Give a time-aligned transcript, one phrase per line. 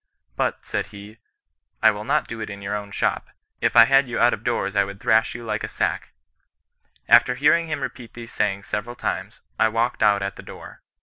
[0.35, 1.19] But, said he,'
[1.83, 3.29] I will not do it in your own shop;
[3.61, 6.09] if I had you out of doors I would thrash you like a sack.'
[7.07, 10.15] After hearing him repeat these sayings several times, I walked 102 CHRISTIAN NON BESISTAMCE.
[10.15, 10.81] out at the door.